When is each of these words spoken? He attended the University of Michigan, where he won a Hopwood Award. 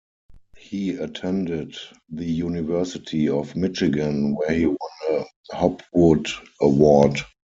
He 0.57 0.93
attended 0.95 1.75
the 2.09 2.25
University 2.25 3.29
of 3.29 3.55
Michigan, 3.55 4.33
where 4.33 4.51
he 4.51 4.65
won 4.65 4.77
a 5.11 5.25
Hopwood 5.51 6.27
Award. 6.59 7.19